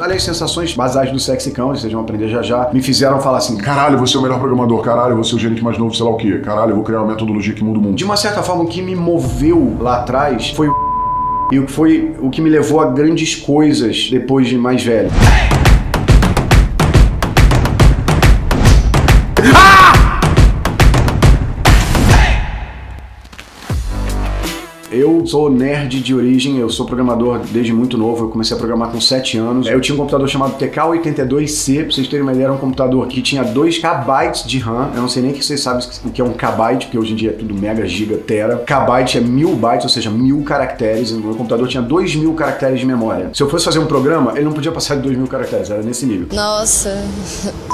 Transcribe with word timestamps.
Olha 0.00 0.14
as 0.14 0.22
sensações 0.22 0.74
basais 0.74 1.12
do 1.12 1.20
sexicão, 1.20 1.68
vocês 1.68 1.92
vão 1.92 2.00
aprender 2.00 2.26
já 2.26 2.40
já, 2.40 2.70
me 2.72 2.80
fizeram 2.80 3.20
falar 3.20 3.36
assim, 3.36 3.58
Caralho, 3.58 3.98
você 3.98 4.16
é 4.16 4.18
o 4.18 4.22
melhor 4.22 4.38
programador. 4.38 4.80
Caralho, 4.80 5.14
você 5.14 5.34
é 5.34 5.36
o 5.36 5.38
gerente 5.38 5.62
mais 5.62 5.76
novo, 5.76 5.94
sei 5.94 6.02
lá 6.02 6.10
o 6.10 6.16
quê. 6.16 6.38
Caralho, 6.38 6.70
eu 6.70 6.76
vou 6.76 6.84
criar 6.84 7.00
uma 7.02 7.08
metodologia 7.08 7.52
que 7.52 7.62
muda 7.62 7.78
o 7.78 7.82
mundo. 7.82 7.96
de 7.96 8.04
uma 8.04 8.16
certa 8.16 8.42
forma, 8.42 8.62
o 8.62 8.66
que 8.66 8.80
me 8.80 8.96
moveu 8.96 9.76
lá 9.78 9.98
atrás 9.98 10.52
foi 10.52 10.68
o 10.68 10.74
e 11.52 11.58
o 11.58 11.66
que 11.66 11.72
foi 11.72 12.16
o 12.18 12.30
que 12.30 12.40
me 12.40 12.48
levou 12.48 12.80
a 12.80 12.86
grandes 12.86 13.36
coisas 13.36 14.08
depois 14.10 14.48
de 14.48 14.56
mais 14.56 14.82
velho. 14.82 15.10
Eu 24.92 25.24
sou 25.24 25.48
nerd 25.48 26.00
de 26.00 26.12
origem, 26.12 26.58
eu 26.58 26.68
sou 26.68 26.84
programador 26.84 27.38
desde 27.52 27.72
muito 27.72 27.96
novo, 27.96 28.24
eu 28.24 28.28
comecei 28.28 28.56
a 28.56 28.58
programar 28.58 28.90
com 28.90 29.00
7 29.00 29.38
anos. 29.38 29.68
Eu 29.68 29.80
tinha 29.80 29.94
um 29.94 29.98
computador 29.98 30.28
chamado 30.28 30.58
TK82C, 30.58 31.84
pra 31.84 31.92
vocês 31.92 32.08
terem 32.08 32.22
uma 32.22 32.32
ideia, 32.32 32.46
era 32.46 32.52
um 32.52 32.58
computador 32.58 33.06
que 33.06 33.22
tinha 33.22 33.44
2 33.44 33.78
KB 33.78 34.46
de 34.46 34.58
RAM. 34.58 34.90
Eu 34.92 35.02
não 35.02 35.08
sei 35.08 35.22
nem 35.22 35.32
que 35.32 35.44
vocês 35.44 35.60
sabem 35.60 35.86
o 36.04 36.10
que 36.10 36.20
é 36.20 36.24
um 36.24 36.32
KB, 36.32 36.86
porque 36.86 36.98
hoje 36.98 37.12
em 37.12 37.16
dia 37.16 37.30
é 37.30 37.32
tudo 37.32 37.54
mega, 37.54 37.86
giga, 37.86 38.16
tera. 38.16 38.56
KB 38.56 39.16
é 39.16 39.20
mil 39.20 39.54
bytes, 39.54 39.84
ou 39.84 39.90
seja, 39.90 40.10
mil 40.10 40.42
caracteres. 40.42 41.12
O 41.12 41.20
meu 41.20 41.34
computador 41.36 41.68
tinha 41.68 41.82
2 41.82 42.16
mil 42.16 42.34
caracteres 42.34 42.80
de 42.80 42.86
memória. 42.86 43.30
Se 43.32 43.44
eu 43.44 43.48
fosse 43.48 43.64
fazer 43.64 43.78
um 43.78 43.86
programa, 43.86 44.32
ele 44.34 44.44
não 44.44 44.52
podia 44.52 44.72
passar 44.72 44.96
de 44.96 45.02
2 45.02 45.16
mil 45.16 45.28
caracteres, 45.28 45.70
era 45.70 45.82
nesse 45.84 46.04
nível. 46.04 46.26
Nossa. 46.32 47.00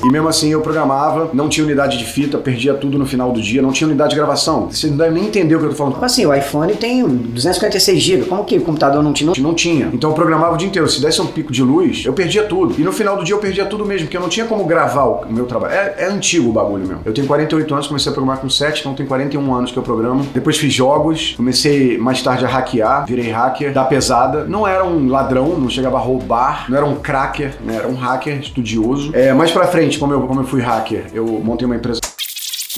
E 0.04 0.12
mesmo 0.12 0.28
assim 0.28 0.50
eu 0.50 0.60
programava, 0.60 1.30
não 1.32 1.48
tinha 1.48 1.64
unidade 1.64 1.96
de 1.96 2.04
fita, 2.04 2.36
perdia 2.36 2.74
tudo 2.74 2.98
no 2.98 3.06
final 3.06 3.32
do 3.32 3.40
dia, 3.40 3.62
não 3.62 3.72
tinha 3.72 3.88
unidade 3.88 4.10
de 4.10 4.16
gravação. 4.16 4.68
Você 4.70 4.88
não 4.88 4.98
deve 4.98 5.14
nem 5.14 5.24
entender 5.24 5.54
o 5.54 5.60
que 5.60 5.64
eu 5.64 5.70
tô 5.70 5.76
falando. 5.76 5.94
Como 5.94 6.04
assim, 6.04 6.26
o 6.26 6.34
iPhone 6.34 6.74
tem 6.74 7.05
256 7.08 8.00
GB, 8.00 8.24
como 8.26 8.44
que 8.44 8.56
o 8.58 8.62
computador 8.62 9.02
não 9.02 9.12
tinha? 9.12 9.32
Não 9.38 9.54
tinha. 9.54 9.90
Então 9.92 10.10
eu 10.10 10.14
programava 10.14 10.54
o 10.54 10.56
dia 10.56 10.68
inteiro. 10.68 10.88
Se 10.88 11.00
desse 11.00 11.20
um 11.20 11.26
pico 11.26 11.52
de 11.52 11.62
luz, 11.62 12.04
eu 12.04 12.12
perdia 12.12 12.44
tudo. 12.44 12.74
E 12.78 12.82
no 12.82 12.92
final 12.92 13.16
do 13.16 13.24
dia 13.24 13.34
eu 13.34 13.38
perdia 13.38 13.66
tudo 13.66 13.84
mesmo, 13.84 14.06
porque 14.06 14.16
eu 14.16 14.20
não 14.20 14.28
tinha 14.28 14.46
como 14.46 14.64
gravar 14.64 15.04
o 15.04 15.32
meu 15.32 15.46
trabalho. 15.46 15.74
É, 15.74 15.94
é 15.98 16.06
antigo 16.06 16.50
o 16.50 16.52
bagulho 16.52 16.86
mesmo. 16.86 17.02
Eu 17.04 17.12
tenho 17.12 17.26
48 17.26 17.74
anos, 17.74 17.86
comecei 17.86 18.10
a 18.10 18.14
programar 18.14 18.40
com 18.40 18.48
7, 18.48 18.80
então 18.80 18.94
tem 18.94 19.06
41 19.06 19.54
anos 19.54 19.70
que 19.70 19.76
eu 19.76 19.82
programo. 19.82 20.26
Depois 20.32 20.56
fiz 20.58 20.72
jogos, 20.72 21.34
comecei 21.36 21.98
mais 21.98 22.22
tarde 22.22 22.44
a 22.44 22.48
hackear, 22.48 23.06
virei 23.06 23.30
hacker 23.30 23.72
da 23.72 23.84
pesada. 23.84 24.44
Não 24.44 24.66
era 24.66 24.84
um 24.84 25.08
ladrão, 25.08 25.58
não 25.58 25.68
chegava 25.68 25.96
a 25.96 26.00
roubar, 26.00 26.66
não 26.68 26.76
era 26.76 26.86
um 26.86 26.96
cracker, 26.96 27.54
né? 27.64 27.76
Era 27.76 27.88
um 27.88 27.94
hacker 27.94 28.38
estudioso. 28.40 29.10
É, 29.14 29.32
mais 29.32 29.50
pra 29.50 29.66
frente, 29.66 29.98
como 29.98 30.12
eu, 30.12 30.20
como 30.22 30.40
eu 30.40 30.44
fui 30.44 30.60
hacker, 30.60 31.06
eu 31.12 31.26
montei 31.26 31.66
uma 31.66 31.76
empresa. 31.76 32.00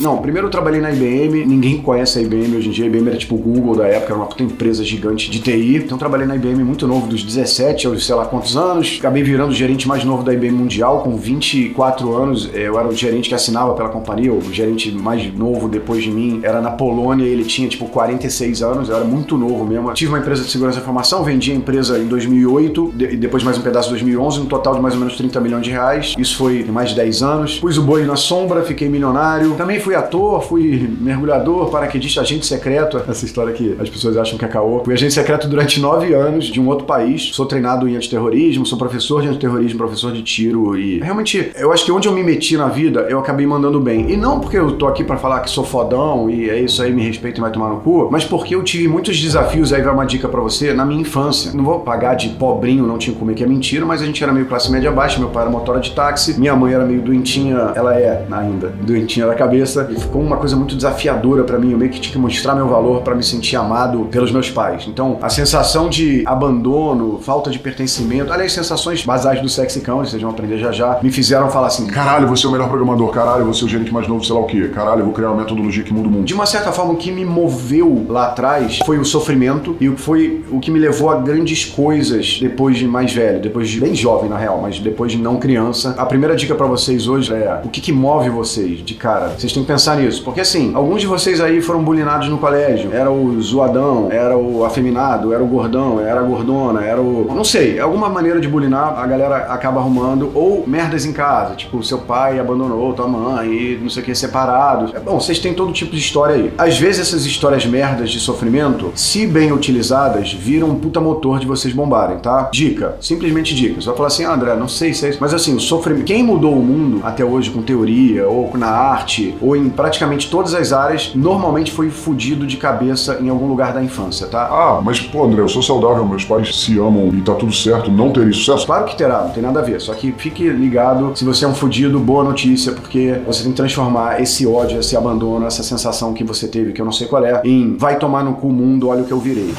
Não, 0.01 0.19
primeiro 0.19 0.47
eu 0.47 0.51
trabalhei 0.51 0.81
na 0.81 0.93
IBM, 0.93 1.45
ninguém 1.45 1.83
conhece 1.83 2.19
a 2.19 2.23
IBM 2.23 2.57
hoje 2.57 2.69
em 2.69 2.73
dia, 2.73 2.85
a 2.85 2.89
IBM 2.89 3.09
era 3.09 3.17
tipo 3.17 3.35
o 3.35 3.39
Google 3.39 3.77
da 3.77 3.87
época, 3.87 4.13
era 4.13 4.17
uma 4.17 4.27
puta 4.27 4.43
empresa 4.43 4.85
gigante 4.85 5.31
de 5.31 5.41
TI. 5.41 5.77
Então 5.77 5.97
eu 5.97 5.99
trabalhei 5.99 6.27
na 6.27 6.37
IBM 6.37 6.63
muito 6.63 6.87
novo, 6.87 7.07
dos 7.07 7.23
17 7.23 7.87
aos 7.87 8.07
sei 8.07 8.15
lá 8.15 8.27
quantos 8.27 8.57
anos. 8.57 8.97
Acabei 8.99 9.23
virando 9.23 9.51
o 9.51 9.55
gerente 9.55 9.89
mais 9.89 10.05
novo 10.05 10.23
da 10.23 10.33
IBM 10.33 10.57
Mundial, 10.57 11.03
com 11.03 11.17
24 11.17 12.15
anos. 12.15 12.49
Eu 12.55 12.79
era 12.79 12.89
o 12.89 12.95
gerente 12.95 13.29
que 13.29 13.35
assinava 13.35 13.75
pela 13.75 13.89
companhia, 13.89 14.33
o 14.33 14.41
gerente 14.53 14.91
mais 14.93 15.33
novo 15.35 15.69
depois 15.69 16.03
de 16.03 16.11
mim 16.11 16.41
era 16.43 16.61
na 16.61 16.71
Polônia, 16.71 17.25
ele 17.25 17.45
tinha 17.45 17.69
tipo 17.69 17.87
46 17.87 18.63
anos, 18.63 18.89
eu 18.89 18.97
era 18.97 19.05
muito 19.05 19.37
novo 19.37 19.65
mesmo. 19.65 19.93
Tive 19.95 20.13
uma 20.13 20.19
empresa 20.19 20.43
de 20.43 20.51
segurança 20.51 20.77
da 20.77 20.83
informação, 20.83 21.25
vendi 21.25 21.51
a 21.51 21.55
empresa 21.55 21.99
em 21.99 22.07
2008, 22.07 22.95
e 22.99 23.17
depois 23.17 23.43
mais 23.43 23.59
um 23.59 23.63
pedaço 23.63 23.89
em 23.89 23.93
2011, 23.93 24.41
no 24.41 24.47
total 24.47 24.75
de 24.75 24.81
mais 24.81 24.95
ou 24.95 25.01
menos 25.01 25.17
30 25.17 25.41
milhões 25.41 25.65
de 25.65 25.71
reais. 25.71 26.15
Isso 26.19 26.37
foi 26.37 26.65
mais 26.65 26.91
de 26.91 26.97
10 26.97 27.23
anos. 27.23 27.59
Pus 27.59 27.79
o 27.79 27.83
boi 27.83 28.05
na 28.05 28.17
sombra, 28.17 28.63
fiquei 28.63 28.89
milionário. 28.89 29.55
Também 29.55 29.81
fui 29.81 29.88
ator, 29.95 30.43
fui 30.43 30.91
mergulhador, 31.01 31.71
paraquedista, 31.71 32.21
agente 32.21 32.47
secreto. 32.47 33.01
Essa 33.09 33.25
história 33.25 33.53
que 33.53 33.77
as 33.79 33.89
pessoas 33.89 34.17
acham 34.17 34.39
que 34.39 34.45
é 34.45 34.49
caô. 34.49 34.83
Fui 34.85 34.95
agente 34.95 35.15
secreto 35.15 35.49
durante 35.49 35.81
nove 35.81 36.15
anos 36.15 36.47
de 36.47 36.61
um 36.61 36.69
outro 36.69 36.85
país. 36.85 37.31
Sou 37.33 37.47
treinado 37.47 37.89
em 37.89 37.97
antiterrorismo, 37.97 38.67
sou 38.67 38.79
professor 38.79 39.23
de 39.23 39.29
antiterrorismo, 39.29 39.79
professor 39.79 40.13
de 40.13 40.23
tiro 40.23 40.77
e 40.77 40.99
realmente 41.01 41.53
eu 41.57 41.73
acho 41.73 41.85
que 41.85 41.93
onde 41.93 42.09
eu 42.09 42.13
me 42.13 42.23
meti 42.23 42.57
na 42.57 42.69
vida, 42.69 43.07
eu 43.09 43.19
acabei 43.19 43.47
mandando 43.47 43.81
bem. 43.81 44.11
E 44.11 44.17
não 44.17 44.41
porque 44.41 44.59
eu 44.59 44.73
tô 44.73 44.87
aqui 44.87 45.05
pra 45.05 45.17
falar 45.17 45.41
que 45.41 45.51
sou 45.51 45.65
fodão 45.65 46.29
e 46.29 46.49
é 46.49 46.61
isso 46.61 46.83
aí, 46.83 46.93
me 46.93 47.03
respeita 47.03 47.39
e 47.39 47.41
vai 47.41 47.51
tomar 47.51 47.69
no 47.69 47.81
cu, 47.81 48.09
mas 48.11 48.25
porque 48.25 48.55
eu 48.55 48.63
tive 48.63 48.89
muitos 48.89 49.19
desafios, 49.19 49.73
aí 49.73 49.83
vai 49.83 49.93
uma 49.93 50.05
dica 50.05 50.29
pra 50.29 50.41
você, 50.41 50.73
na 50.73 50.85
minha 50.85 51.01
infância. 51.01 51.53
Não 51.53 51.65
vou 51.65 51.81
pagar 51.81 52.15
de 52.15 52.31
pobrinho, 52.31 52.87
não 52.87 52.99
tinha 52.99 53.15
como 53.17 53.33
que 53.35 53.43
é 53.43 53.47
mentira, 53.47 53.85
mas 53.85 54.03
a 54.03 54.07
gente 54.07 54.23
era 54.23 54.33
meio 54.33 54.47
classe 54.47 54.71
média 54.71 54.91
baixa, 54.91 55.19
meu 55.19 55.29
pai 55.29 55.43
era 55.43 55.51
motora 55.51 55.81
de 55.81 55.93
táxi, 55.93 56.39
minha 56.39 56.57
mãe 56.57 56.73
era 56.73 56.85
meio 56.85 57.01
doentinha, 57.01 57.73
ela 57.75 57.95
é 57.95 58.27
ainda, 58.31 58.69
doentinha 58.81 59.27
da 59.27 59.35
cabeça, 59.35 59.78
e 59.91 60.01
ficou 60.01 60.23
uma 60.23 60.37
coisa 60.37 60.57
muito 60.57 60.75
desafiadora 60.75 61.45
pra 61.45 61.59
mim, 61.59 61.73
eu 61.73 61.79
meio 61.79 61.91
que 61.91 62.01
tinha 62.01 62.13
que 62.13 62.19
mostrar 62.19 62.55
meu 62.55 62.69
valor 62.69 63.03
pra 63.03 63.15
me 63.15 63.23
sentir 63.23 63.57
amado 63.57 64.09
pelos 64.11 64.33
meus 64.33 64.51
pais. 64.51 64.87
Então, 64.89 65.19
a 65.21 65.29
sensação 65.29 65.89
de 65.89 66.23
abandono, 66.27 67.21
falta 67.23 67.51
de 67.51 67.59
pertencimento, 67.59 68.33
aliás, 68.33 68.53
sensações 68.53 69.05
basais 69.05 69.41
do 69.41 69.49
sexicão, 69.49 69.99
vocês 69.99 70.21
vão 70.21 70.31
aprender 70.31 70.59
já 70.59 70.73
já, 70.73 70.99
me 71.03 71.11
fizeram 71.11 71.51
falar 71.51 71.69
assim, 71.69 71.87
Caralho, 71.87 72.29
você 72.29 72.47
é 72.47 72.49
o 72.49 72.53
melhor 72.53 72.69
programador. 72.69 73.09
Caralho, 73.11 73.45
você 73.45 73.63
é 73.63 73.67
o 73.67 73.69
gerente 73.69 73.93
mais 73.93 74.07
novo, 74.07 74.25
sei 74.25 74.35
lá 74.35 74.41
o 74.41 74.45
quê. 74.45 74.71
Caralho, 74.75 75.01
eu 75.01 75.05
vou 75.05 75.15
criar 75.15 75.31
uma 75.31 75.41
metodologia 75.43 75.83
que 75.83 75.93
muda 75.93 76.09
o 76.09 76.11
mundo. 76.11 76.25
De 76.25 76.35
uma 76.35 76.47
certa 76.47 76.71
forma, 76.73 76.93
o 76.93 76.97
que 76.97 77.11
me 77.11 77.25
moveu 77.25 78.07
lá 78.09 78.27
atrás 78.27 78.79
foi 78.85 78.99
o 78.99 79.05
sofrimento 79.05 79.77
e 79.81 79.89
o 79.89 79.95
que 79.95 80.01
foi 80.01 80.45
o 80.51 80.61
que 80.61 80.71
me 80.71 80.79
levou 80.79 81.11
a 81.11 81.17
grandes 81.17 81.65
coisas 81.65 82.39
depois 82.41 82.77
de 82.77 82.87
mais 82.87 83.13
velho, 83.13 83.41
depois 83.41 83.69
de 83.69 83.81
bem 83.81 83.95
jovem 83.95 84.29
na 84.29 84.37
real, 84.37 84.61
mas 84.61 84.79
depois 84.79 85.13
de 85.13 85.19
não 85.19 85.37
criança. 85.37 85.95
A 85.99 86.07
primeira 86.07 86.37
dica 86.37 86.55
pra 86.55 86.67
vocês 86.67 87.09
hoje 87.09 87.33
é 87.33 87.61
o 87.65 87.69
que, 87.69 87.81
que 87.81 87.93
move 87.93 88.31
vocês 88.31 88.79
de 88.85 88.95
cara. 88.95 89.35
Vocês 89.37 89.53
têm 89.53 89.65
pensar 89.69 89.97
nisso, 89.97 90.25
porque 90.25 90.41
assim, 90.41 90.73
alguns 90.75 91.03
de 91.03 91.07
vocês 91.07 91.43
aí 91.43 91.61
foram 91.61 91.83
bulinados 91.83 92.29
no 92.29 92.39
colégio. 92.39 92.91
Era 92.91 93.11
o 93.11 93.41
zoadão, 93.43 94.09
era 94.11 94.37
o 94.37 94.65
afeminado, 94.65 95.33
era 95.33 95.45
o 95.45 95.47
gordão, 95.47 96.01
era 96.01 96.21
a 96.21 96.23
gordona, 96.23 96.83
era 96.83 97.01
o 97.01 97.27
não 97.35 97.45
sei, 97.45 97.79
alguma 97.79 98.09
maneira 98.09 98.41
de 98.41 98.49
bulinar 98.49 98.99
a 98.99 99.07
galera 99.07 99.37
acaba 99.53 99.81
arrumando 99.81 100.33
ou 100.35 100.65
merdas 100.67 101.05
em 101.05 101.13
casa, 101.13 101.55
tipo 101.55 101.83
seu 101.85 101.99
pai 101.99 102.39
abandonou 102.41 102.95
tua 102.95 103.07
mãe 103.07 103.53
e 103.53 103.79
não 103.81 103.91
sei 103.91 104.03
o 104.03 104.07
que 104.07 104.15
separados. 104.15 104.95
É 104.95 104.99
bom, 104.99 105.21
vocês 105.21 105.39
têm 105.39 105.53
todo 105.53 105.71
tipo 105.73 105.93
de 105.93 105.99
história 105.99 106.35
aí. 106.35 106.53
Às 106.57 106.79
vezes 106.79 107.01
essas 107.01 107.27
histórias 107.27 107.67
merdas 107.67 108.11
de 108.11 108.19
sofrimento, 108.19 108.91
se 108.95 109.27
bem 109.27 109.53
utilizadas, 109.53 110.33
viram 110.33 110.71
um 110.71 110.77
puta 110.77 111.01
motor 111.01 111.39
de 111.39 111.47
vocês 111.47 111.75
bombarem, 111.75 112.19
tá? 112.19 112.49
Dica, 112.51 112.97
simplesmente 113.01 113.55
dica. 113.55 113.81
Você 113.81 113.87
vai 113.89 113.97
falar 113.97 114.09
assim, 114.09 114.25
ah, 114.25 114.33
André, 114.33 114.57
não 114.57 114.69
sei 114.69 114.95
se 114.95 115.05
é 115.05 115.11
isso, 115.11 115.19
mas 115.21 115.35
assim, 115.35 115.55
o 115.55 115.61
sofrimento, 115.61 116.07
quem 116.07 116.23
mudou 116.23 116.55
o 116.55 116.65
mundo 116.65 117.01
até 117.05 117.25
hoje 117.25 117.51
com 117.51 117.61
teoria 117.63 118.27
ou 118.27 118.51
na 118.57 118.69
arte 118.69 119.37
ou 119.49 119.57
em 119.57 119.71
praticamente 119.71 120.31
todas 120.31 120.53
as 120.53 120.75
áreas, 120.75 121.13
normalmente 121.15 121.73
foi 121.73 121.89
fudido 121.89 122.47
de 122.47 122.59
cabeça 122.59 123.19
em 123.19 123.31
algum 123.31 123.47
lugar 123.47 123.73
da 123.73 123.83
infância, 123.83 124.27
tá? 124.27 124.43
Ah, 124.43 124.81
mas 124.85 125.01
pô, 125.01 125.25
André, 125.25 125.41
eu 125.41 125.49
sou 125.49 125.63
saudável, 125.63 126.05
meus 126.05 126.23
pais 126.23 126.55
se 126.55 126.79
amam 126.79 127.09
e 127.15 127.23
tá 127.23 127.35
tudo 127.35 127.53
certo, 127.53 127.91
não 127.91 128.11
teria 128.11 128.31
sucesso? 128.31 128.67
Claro 128.67 128.85
que 128.85 128.95
terá, 128.95 129.23
não 129.23 129.31
tem 129.31 129.43
nada 129.43 129.61
a 129.61 129.63
ver. 129.63 129.81
Só 129.81 129.95
que 129.95 130.13
fique 130.13 130.47
ligado 130.51 131.13
se 131.17 131.25
você 131.25 131.47
é 131.47 131.49
um 131.49 131.55
fudido, 131.55 131.99
boa 131.99 132.23
notícia, 132.23 132.73
porque 132.73 133.23
você 133.27 133.43
tem 133.43 133.53
que 133.53 133.57
transformar 133.57 134.21
esse 134.21 134.47
ódio, 134.47 134.79
esse 134.79 134.95
abandono, 134.95 135.47
essa 135.47 135.63
sensação 135.63 136.13
que 136.13 136.23
você 136.23 136.47
teve, 136.47 136.73
que 136.73 136.83
eu 136.83 136.85
não 136.85 136.93
sei 136.93 137.07
qual 137.07 137.25
é, 137.25 137.41
em 137.43 137.75
vai 137.75 137.99
tomar 137.99 138.23
no 138.23 138.35
cu 138.35 138.49
mundo, 138.49 138.89
olha 138.89 139.03
o 139.03 139.07
que 139.07 139.13
eu 139.13 139.19
virei. 139.19 139.55